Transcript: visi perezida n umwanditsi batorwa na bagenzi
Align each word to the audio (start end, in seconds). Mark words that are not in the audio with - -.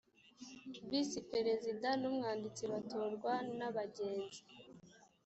visi 0.89 1.19
perezida 1.31 1.89
n 2.01 2.03
umwanditsi 2.09 2.63
batorwa 2.71 3.33
na 3.57 3.67
bagenzi 3.75 4.41